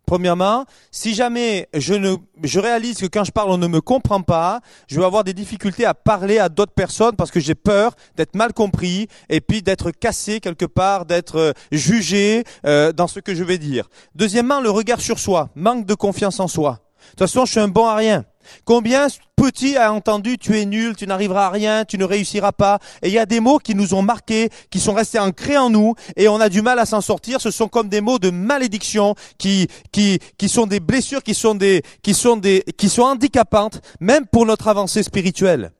[0.06, 5.00] Premièrement, si jamais je, réalise que quand je parle, on ne me comprend pas, je
[5.00, 8.52] vais avoir des difficultés à parler à d'autres personnes parce que j'ai peur d'être mal
[8.52, 13.42] compris et puis d'être cassé quelque part, d'être euh, jugé euh, dans ce que je
[13.42, 13.88] vais dire.
[14.14, 16.78] Deuxièmement, le regard sur soi, manque de confiance en soi.
[17.06, 18.24] De toute façon, je suis un bon à rien.
[18.64, 22.78] Combien petit a entendu tu es nul, tu n'arriveras à rien, tu ne réussiras pas.
[23.02, 25.70] Et il y a des mots qui nous ont marqués, qui sont restés ancrés en
[25.70, 27.40] nous, et on a du mal à s'en sortir.
[27.40, 31.54] Ce sont comme des mots de malédiction, qui qui qui sont des blessures, qui sont
[31.54, 35.70] des qui sont des qui sont handicapantes, même pour notre avancée spirituelle.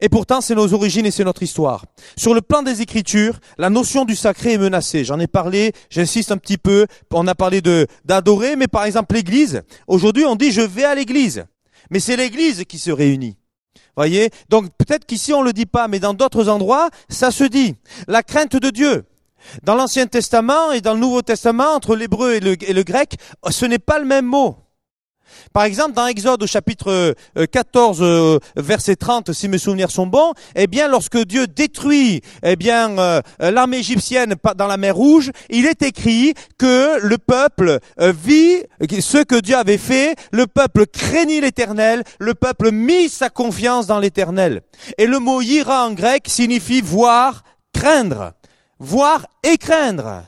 [0.00, 1.84] Et pourtant, c'est nos origines et c'est notre histoire.
[2.16, 5.04] Sur le plan des Écritures, la notion du sacré est menacée.
[5.04, 6.86] J'en ai parlé, j'insiste un petit peu.
[7.12, 9.62] On a parlé de d'adorer, mais par exemple l'Église.
[9.86, 11.44] Aujourd'hui, on dit je vais à l'Église,
[11.90, 13.36] mais c'est l'Église qui se réunit.
[13.96, 14.30] Voyez?
[14.48, 17.74] Donc peut-être qu'ici on le dit pas, mais dans d'autres endroits, ça se dit.
[18.08, 19.04] La crainte de Dieu.
[19.62, 23.16] Dans l'Ancien Testament et dans le Nouveau Testament, entre l'hébreu et le, et le grec,
[23.50, 24.56] ce n'est pas le même mot.
[25.52, 27.14] Par exemple, dans Exode au chapitre
[27.50, 32.22] 14, euh, euh, verset 30, si mes souvenirs sont bons, eh bien, lorsque Dieu détruit,
[32.42, 37.78] eh bien, euh, l'armée égyptienne dans la mer Rouge, il est écrit que le peuple
[37.98, 38.62] vit
[39.00, 43.98] ce que Dieu avait fait, le peuple craignit l'éternel, le peuple mit sa confiance dans
[43.98, 44.62] l'éternel.
[44.98, 48.32] Et le mot ira en grec signifie voir, craindre.
[48.78, 50.24] Voir et craindre.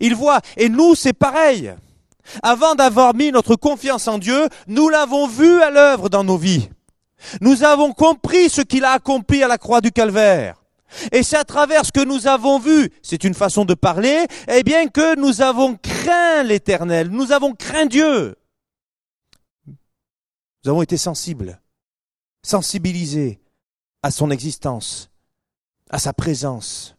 [0.00, 0.40] Il voit.
[0.56, 1.72] Et nous, c'est pareil.
[2.42, 6.68] Avant d'avoir mis notre confiance en Dieu, nous l'avons vu à l'œuvre dans nos vies.
[7.40, 10.62] Nous avons compris ce qu'il a accompli à la croix du calvaire.
[11.10, 14.62] Et c'est à travers ce que nous avons vu, c'est une façon de parler, eh
[14.62, 18.36] bien que nous avons craint l'Éternel, nous avons craint Dieu.
[19.66, 21.60] Nous avons été sensibles,
[22.42, 23.40] sensibilisés
[24.02, 25.10] à son existence,
[25.88, 26.94] à sa présence,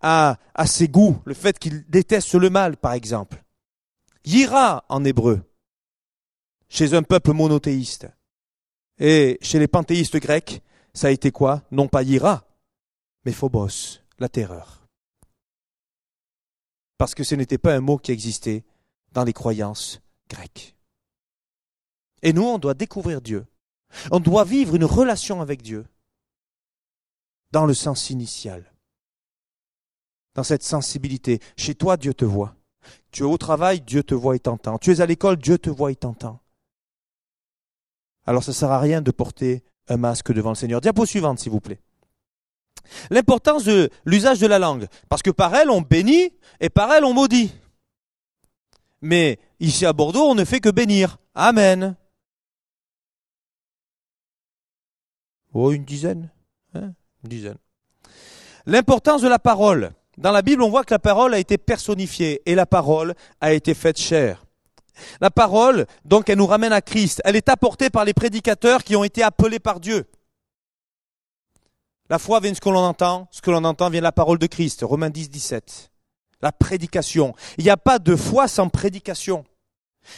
[0.00, 3.43] à, à ses goûts, le fait qu'il déteste le mal, par exemple.
[4.24, 5.42] Yira en hébreu,
[6.68, 8.08] chez un peuple monothéiste.
[8.98, 11.62] Et chez les panthéistes grecs, ça a été quoi?
[11.70, 12.46] Non pas Yira,
[13.24, 14.86] mais Phobos, la terreur.
[16.96, 18.64] Parce que ce n'était pas un mot qui existait
[19.12, 20.76] dans les croyances grecques.
[22.22, 23.46] Et nous, on doit découvrir Dieu.
[24.10, 25.86] On doit vivre une relation avec Dieu
[27.50, 28.72] dans le sens initial.
[30.34, 31.40] Dans cette sensibilité.
[31.56, 32.56] Chez toi, Dieu te voit.
[33.14, 34.76] Tu es au travail, Dieu te voit et t'entend.
[34.76, 36.40] Tu es à l'école, Dieu te voit et t'entend.
[38.26, 40.80] Alors ça ne sert à rien de porter un masque devant le Seigneur.
[40.80, 41.80] Diapo suivante, s'il vous plaît.
[43.10, 44.88] L'importance de l'usage de la langue.
[45.08, 47.54] Parce que par elle, on bénit et par elle, on maudit.
[49.00, 51.18] Mais ici à Bordeaux, on ne fait que bénir.
[51.36, 51.96] Amen.
[55.52, 56.32] Oh, une dizaine.
[56.74, 56.94] Hein?
[57.22, 57.58] Une dizaine.
[58.66, 59.92] L'importance de la parole.
[60.18, 63.52] Dans la Bible, on voit que la parole a été personnifiée et la parole a
[63.52, 64.44] été faite chair.
[65.20, 67.20] La parole, donc, elle nous ramène à Christ.
[67.24, 70.06] Elle est apportée par les prédicateurs qui ont été appelés par Dieu.
[72.10, 74.12] La foi vient de ce que l'on entend, ce que l'on entend vient de la
[74.12, 74.80] parole de Christ.
[74.82, 75.90] Romains 10, 17.
[76.42, 77.34] La prédication.
[77.58, 79.44] Il n'y a pas de foi sans prédication.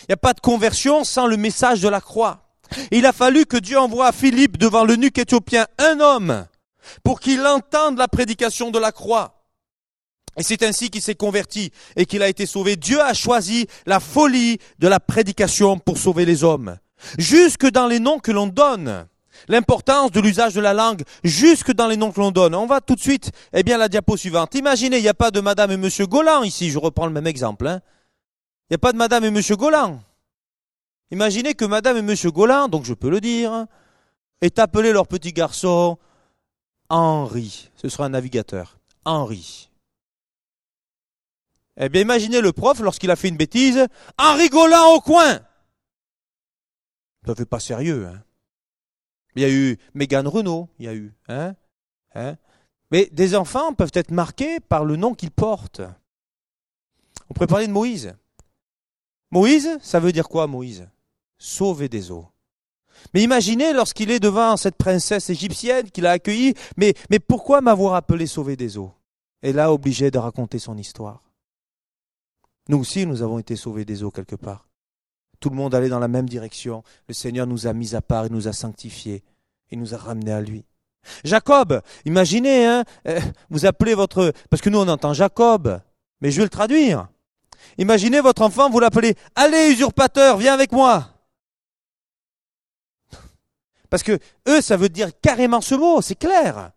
[0.03, 2.43] Il n'y a pas de conversion sans le message de la croix.
[2.91, 6.47] Il a fallu que Dieu envoie à Philippe devant le nuque éthiopien un homme
[7.05, 9.36] pour qu'il entende la prédication de la croix.
[10.37, 12.77] Et c'est ainsi qu'il s'est converti et qu'il a été sauvé.
[12.77, 16.77] Dieu a choisi la folie de la prédication pour sauver les hommes.
[17.19, 19.07] Jusque dans les noms que l'on donne.
[19.49, 22.55] L'importance de l'usage de la langue jusque dans les noms que l'on donne.
[22.55, 24.55] On va tout de suite, eh bien, la diapo suivante.
[24.55, 27.27] Imaginez, il n'y a pas de madame et monsieur Golan ici, je reprends le même
[27.27, 27.67] exemple.
[27.67, 27.81] Hein.
[28.69, 30.01] Il n'y a pas de madame et monsieur Golan.
[31.11, 33.67] Imaginez que madame et monsieur Golan, donc je peux le dire,
[34.41, 35.99] est appelé leur petit garçon
[36.89, 37.71] Henri.
[37.77, 38.79] Ce sera un navigateur.
[39.05, 39.71] Henri.
[41.79, 43.87] Eh bien, imaginez le prof, lorsqu'il a fait une bêtise,
[44.19, 45.41] en rigolant au coin.
[47.27, 48.23] Ça fait pas sérieux, hein.
[49.35, 51.55] Il y a eu Mégane Renault, il y a eu, hein,
[52.15, 52.37] hein.
[52.91, 55.83] Mais des enfants peuvent être marqués par le nom qu'ils portent.
[57.29, 58.15] On pourrait parler de Moïse.
[59.31, 60.89] Moïse, ça veut dire quoi, Moïse?
[61.37, 62.29] Sauver des eaux.
[63.13, 67.95] Mais imaginez lorsqu'il est devant cette princesse égyptienne qu'il a accueillie, mais, mais pourquoi m'avoir
[67.95, 68.95] appelé sauver des eaux?
[69.43, 71.23] Et là, obligé de raconter son histoire.
[72.69, 74.69] Nous aussi, nous avons été sauvés des eaux quelque part.
[75.39, 76.83] Tout le monde allait dans la même direction.
[77.09, 79.23] Le Seigneur nous a mis à part, il nous a sanctifiés,
[79.71, 80.65] il nous a ramenés à lui.
[81.23, 84.33] Jacob, imaginez, hein, euh, vous appelez votre...
[84.51, 85.81] Parce que nous, on entend Jacob,
[86.21, 87.09] mais je vais le traduire.
[87.79, 91.13] Imaginez votre enfant, vous l'appelez Allez, usurpateur, viens avec moi.
[93.89, 96.73] Parce que eux, ça veut dire carrément ce mot, c'est clair.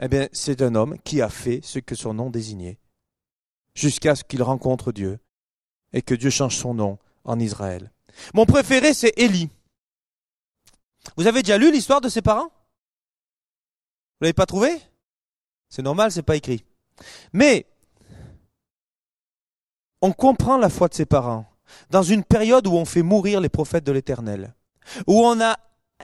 [0.00, 2.78] Eh bien, c'est un homme qui a fait ce que son nom désignait
[3.74, 5.18] jusqu'à ce qu'il rencontre Dieu
[5.92, 7.90] et que Dieu change son nom en Israël.
[8.34, 9.50] Mon préféré, c'est Élie.
[11.16, 12.48] Vous avez déjà lu l'histoire de ses parents?
[14.20, 14.80] Vous l'avez pas trouvé?
[15.68, 16.64] C'est normal, c'est pas écrit.
[17.32, 17.66] Mais
[20.02, 21.46] on comprend la foi de ses parents
[21.90, 24.54] dans une période où on fait mourir les prophètes de l'Éternel,
[25.06, 25.56] où on a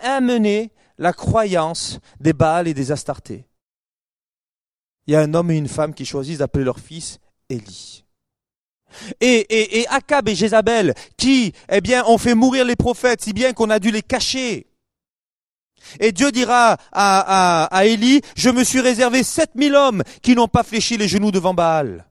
[0.02, 3.48] amené la croyance des Baals et des Astartés.
[5.06, 8.04] Il y a un homme et une femme qui choisissent d'appeler leur fils Élie.
[9.20, 13.32] Et, et, et Akab et Jézabel, qui, eh bien, ont fait mourir les prophètes, si
[13.32, 14.66] bien qu'on a dû les cacher.
[16.00, 20.48] Et Dieu dira à, à, à Élie, je me suis réservé 7000 hommes qui n'ont
[20.48, 22.06] pas fléchi les genoux devant Baal.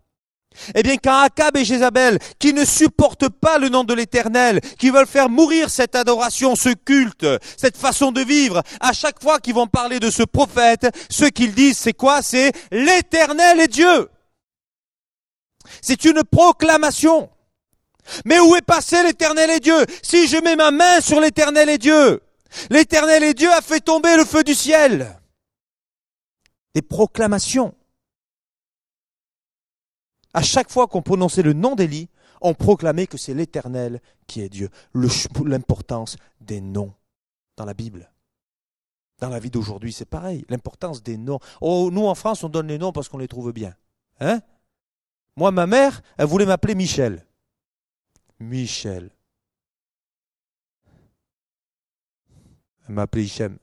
[0.74, 4.90] Eh bien, quand Akab et Jézabel, qui ne supportent pas le nom de l'Éternel, qui
[4.90, 7.26] veulent faire mourir cette adoration, ce culte,
[7.58, 11.54] cette façon de vivre, à chaque fois qu'ils vont parler de ce prophète, ce qu'ils
[11.54, 12.22] disent, c'est quoi?
[12.22, 14.08] C'est l'Éternel est Dieu.
[15.82, 17.30] C'est une proclamation.
[18.24, 19.86] Mais où est passé l'éternel et Dieu?
[20.04, 22.22] Si je mets ma main sur l'éternel et Dieu,
[22.70, 25.20] l'éternel et Dieu a fait tomber le feu du ciel.
[26.74, 27.74] Des proclamations.
[30.34, 32.10] À chaque fois qu'on prononçait le nom d'Élie,
[32.42, 34.70] on proclamait que c'est l'éternel qui est Dieu.
[34.94, 36.94] L'importance des noms
[37.56, 38.12] dans la Bible.
[39.20, 40.46] Dans la vie d'aujourd'hui, c'est pareil.
[40.50, 41.40] L'importance des noms.
[41.62, 43.74] Oh, nous en France, on donne les noms parce qu'on les trouve bien.
[44.20, 44.42] Hein?
[45.36, 47.26] Moi, ma mère, elle voulait m'appeler Michel.
[48.40, 49.12] Michel.
[52.88, 53.58] Elle m'a appelé Hichem.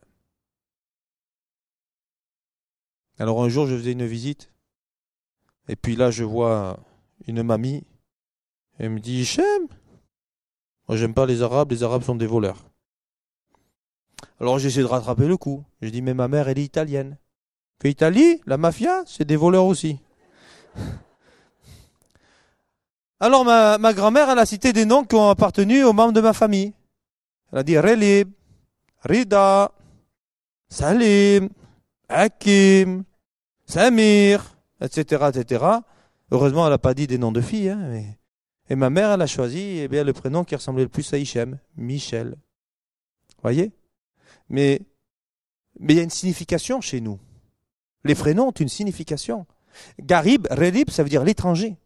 [3.19, 4.51] Alors un jour, je faisais une visite,
[5.69, 6.81] et puis là, je vois
[7.29, 7.85] une mamie,
[8.79, 9.69] elle me dit, Hichem,
[10.89, 12.65] moi j'aime pas les Arabes, les Arabes sont des voleurs.
[14.41, 15.65] Alors j'essaie de rattraper le coup.
[15.83, 17.17] Je dis, mais ma mère, elle est italienne.
[17.79, 20.01] Que Italie, la mafia, c'est des voleurs aussi.
[23.23, 26.21] Alors ma, ma grand-mère, elle a cité des noms qui ont appartenu aux membres de
[26.21, 26.73] ma famille.
[27.53, 28.29] Elle a dit Relib,
[29.05, 29.71] Rida,
[30.69, 31.49] Salim,
[32.09, 33.05] Hakim,
[33.65, 35.65] Samir, etc., etc.
[36.33, 37.69] Heureusement, elle n'a pas dit des noms de filles.
[37.69, 38.03] Hein,
[38.69, 41.19] Et ma mère, elle a choisi eh bien, le prénom qui ressemblait le plus à
[41.19, 42.35] Hichem, Michel.
[43.41, 43.71] Voyez?
[44.49, 44.81] Mais
[45.79, 47.21] mais il y a une signification chez nous.
[48.03, 49.47] Les prénoms ont une signification.
[50.01, 51.77] Garib, Relib, ça veut dire l'étranger.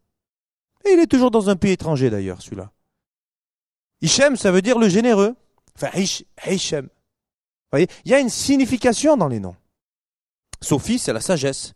[0.87, 2.71] Et il est toujours dans un pays étranger d'ailleurs, celui-là.
[4.03, 5.35] Hichem, ça veut dire le généreux.
[5.75, 5.91] Enfin,
[6.47, 6.85] Hichem.
[6.85, 6.91] Vous
[7.73, 9.57] voyez, il y a une signification dans les noms.
[10.63, 11.75] Sophie, c'est la sagesse.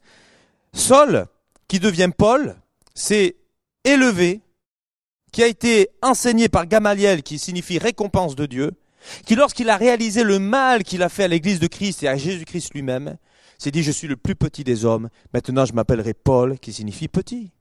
[0.73, 1.27] Sol,
[1.69, 2.57] qui devient Paul,
[2.95, 3.37] c'est
[3.85, 4.41] élevé,
[5.33, 8.73] qui a été enseigné par Gamaliel, qui signifie récompense de Dieu,
[9.27, 12.17] qui lorsqu'il a réalisé le mal qu'il a fait à l'église de Christ et à
[12.17, 13.17] Jésus-Christ lui-même,
[13.59, 17.09] s'est dit, je suis le plus petit des hommes, maintenant je m'appellerai Paul, qui signifie
[17.09, 17.53] petit.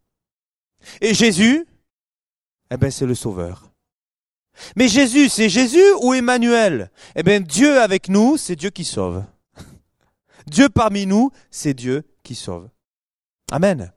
[1.02, 1.66] Et Jésus,
[2.72, 3.70] eh bien, c'est le Sauveur.
[4.76, 6.92] Mais Jésus, c'est Jésus ou Emmanuel?
[7.16, 9.24] Eh bien, Dieu avec nous, c'est Dieu qui sauve.
[10.48, 12.70] Dieu parmi nous, c'est Dieu qui sauve.
[13.52, 13.92] Amen.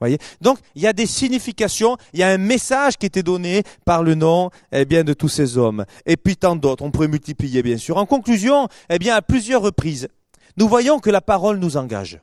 [0.00, 0.18] Voyez?
[0.40, 4.02] Donc, il y a des significations, il y a un message qui était donné par
[4.02, 5.84] le nom eh bien, de tous ces hommes.
[6.04, 7.96] Et puis tant d'autres, on pourrait multiplier bien sûr.
[7.96, 10.08] En conclusion, eh à plusieurs reprises,
[10.56, 12.20] nous voyons que la parole nous engage.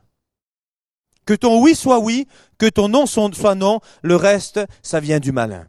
[1.24, 2.26] Que ton oui soit oui,
[2.58, 5.68] que ton non soit non, le reste, ça vient du malin.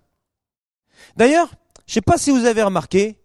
[1.15, 1.49] D'ailleurs,
[1.85, 3.19] je ne sais pas si vous avez remarqué,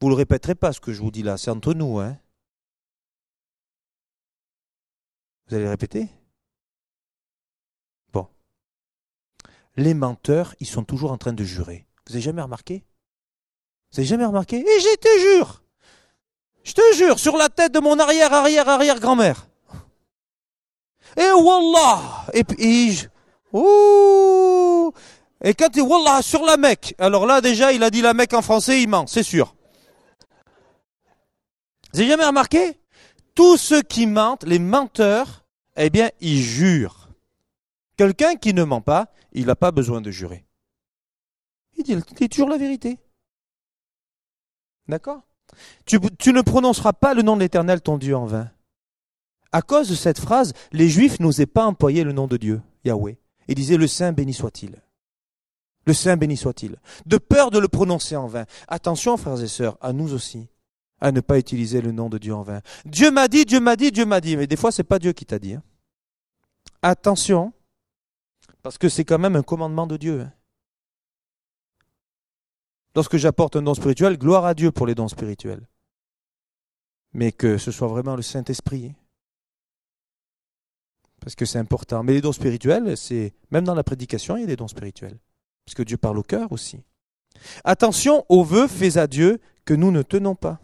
[0.00, 1.98] vous ne le répéterez pas ce que je vous dis là, c'est entre nous.
[1.98, 2.18] Hein
[5.48, 6.08] vous allez répéter?
[8.12, 8.28] Bon.
[9.76, 11.86] Les menteurs, ils sont toujours en train de jurer.
[12.06, 12.84] Vous avez jamais remarqué?
[13.92, 14.56] Vous avez jamais remarqué?
[14.58, 15.62] Et je te jure
[16.64, 18.32] Je te jure, sur la tête de mon arrière,
[21.16, 23.06] Et Wallah Et puis,
[23.52, 24.92] ouh
[25.42, 28.34] Et quand il Wallah sur la Mecque, alors là déjà il a dit la Mecque
[28.34, 29.54] en français, il ment, c'est sûr.
[31.92, 32.78] Vous avez jamais remarqué?
[33.34, 35.44] Tous ceux qui mentent, les menteurs,
[35.76, 37.08] eh bien, ils jurent.
[37.96, 40.44] Quelqu'un qui ne ment pas, il n'a pas besoin de jurer.
[41.76, 42.98] Il dit, il dit toujours la vérité.
[44.88, 45.22] D'accord?
[45.86, 48.50] Tu, tu ne prononceras pas le nom de l'Éternel, ton Dieu, en vain.
[49.52, 53.18] À cause de cette phrase, les Juifs n'osaient pas employer le nom de Dieu, Yahweh.
[53.48, 54.82] Ils disaient le Saint béni soit-il.
[55.86, 56.76] Le Saint béni soit-il.
[57.06, 58.44] De peur de le prononcer en vain.
[58.68, 60.48] Attention, frères et sœurs, à nous aussi,
[61.00, 62.60] à ne pas utiliser le nom de Dieu en vain.
[62.84, 64.36] Dieu m'a dit, Dieu m'a dit, Dieu m'a dit.
[64.36, 65.54] Mais des fois, c'est pas Dieu qui t'a dit.
[65.54, 65.62] Hein.
[66.82, 67.54] Attention,
[68.62, 70.20] parce que c'est quand même un commandement de Dieu.
[70.20, 70.32] Hein.
[72.94, 75.66] Lorsque j'apporte un don spirituel, gloire à Dieu pour les dons spirituels.
[77.14, 78.94] Mais que ce soit vraiment le Saint-Esprit
[81.28, 82.02] parce que c'est important.
[82.02, 85.18] Mais les dons spirituels, c'est même dans la prédication, il y a des dons spirituels,
[85.66, 86.80] parce que Dieu parle au cœur aussi.
[87.64, 90.58] Attention aux vœux faits à Dieu que nous ne tenons pas.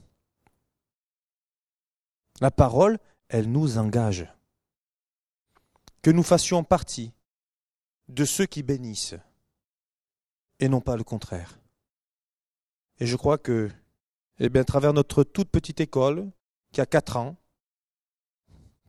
[2.40, 2.98] La parole,
[3.28, 4.26] elle nous engage.
[6.00, 7.12] Que nous fassions partie
[8.08, 9.16] de ceux qui bénissent
[10.60, 11.58] et non pas le contraire.
[13.00, 13.70] Et je crois que,
[14.38, 16.30] eh bien, à travers notre toute petite école,
[16.72, 17.36] qui a quatre ans,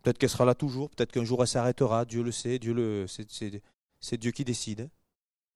[0.06, 3.08] Peut-être qu'elle sera là toujours, peut-être qu'un jour elle s'arrêtera, Dieu le sait, Dieu le,
[3.08, 4.88] c'est, Dieu qui décide.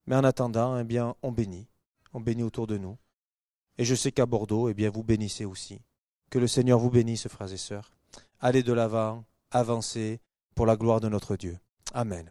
[0.06, 1.68] Mais en attendant, eh bien, on bénit,
[2.12, 2.98] on bénit autour de nous.
[3.78, 5.82] Et je sais qu'à Bordeaux, eh bien, vous bénissez aussi.
[6.30, 7.92] Que le Seigneur vous bénisse, frères et sœurs.
[8.40, 10.18] Allez de l'avant, avancez
[10.56, 11.56] pour la gloire de notre Dieu.
[11.94, 12.28] Amen.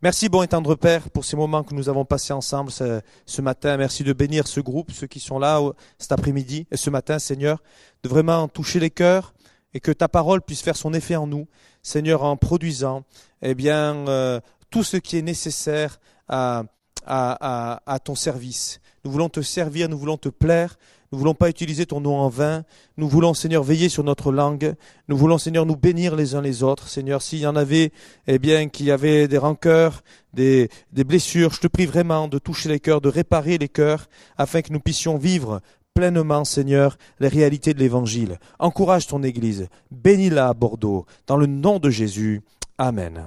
[0.00, 3.42] Merci, bon et tendre Père, pour ces moments que nous avons passés ensemble ce, ce,
[3.42, 3.76] matin.
[3.76, 5.60] Merci de bénir ce groupe, ceux qui sont là
[5.98, 7.62] cet après-midi et ce matin, Seigneur,
[8.02, 9.34] de vraiment toucher les cœurs,
[9.74, 11.46] et que ta parole puisse faire son effet en nous,
[11.82, 13.04] Seigneur, en produisant
[13.42, 16.64] eh bien, euh, tout ce qui est nécessaire à,
[17.06, 18.80] à, à, ton service.
[19.04, 20.76] Nous voulons te servir, nous voulons te plaire,
[21.10, 22.64] nous voulons pas utiliser ton nom en vain,
[22.98, 24.74] nous voulons, Seigneur, veiller sur notre langue,
[25.08, 26.88] nous voulons, Seigneur, nous bénir les uns les autres.
[26.88, 27.92] Seigneur, s'il y en avait,
[28.26, 30.02] eh bien, qui avait des rancœurs,
[30.34, 34.08] des, des blessures, je te prie vraiment de toucher les cœurs, de réparer les cœurs,
[34.36, 35.62] afin que nous puissions vivre
[35.98, 38.38] pleinement, Seigneur, les réalités de l'Évangile.
[38.60, 39.66] Encourage ton Église.
[39.90, 41.06] Bénis-la à Bordeaux.
[41.26, 42.42] Dans le nom de Jésus.
[42.78, 43.26] Amen.